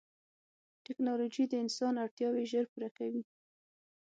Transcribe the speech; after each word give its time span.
ټکنالوجي 0.85 1.43
د 1.49 1.53
انسان 1.63 1.93
اړتیاوې 2.03 2.43
ژر 2.51 2.65
پوره 2.71 2.89
کوي. 2.97 3.23